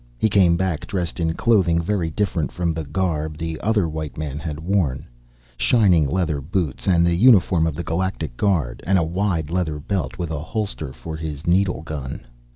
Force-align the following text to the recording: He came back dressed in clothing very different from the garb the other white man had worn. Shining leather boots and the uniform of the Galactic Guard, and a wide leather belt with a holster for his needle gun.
He 0.17 0.29
came 0.31 0.57
back 0.57 0.87
dressed 0.87 1.19
in 1.19 1.35
clothing 1.35 1.79
very 1.79 2.09
different 2.09 2.51
from 2.51 2.73
the 2.73 2.85
garb 2.85 3.37
the 3.37 3.61
other 3.61 3.87
white 3.87 4.17
man 4.17 4.39
had 4.39 4.59
worn. 4.59 5.05
Shining 5.57 6.07
leather 6.07 6.41
boots 6.41 6.87
and 6.87 7.05
the 7.05 7.13
uniform 7.13 7.67
of 7.67 7.75
the 7.75 7.83
Galactic 7.83 8.35
Guard, 8.35 8.81
and 8.87 8.97
a 8.97 9.03
wide 9.03 9.51
leather 9.51 9.77
belt 9.77 10.17
with 10.17 10.31
a 10.31 10.39
holster 10.41 10.91
for 10.91 11.17
his 11.17 11.45
needle 11.45 11.83
gun. 11.83 12.21